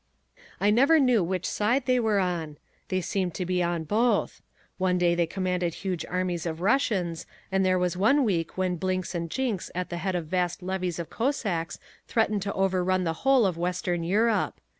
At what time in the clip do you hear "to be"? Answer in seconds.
3.35-3.61